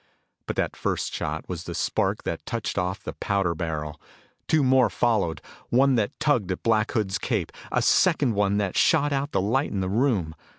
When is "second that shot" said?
7.83-9.13